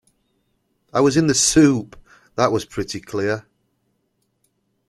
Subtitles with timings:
[0.91, 1.95] I was in the soup—
[2.35, 3.45] that was pretty clear.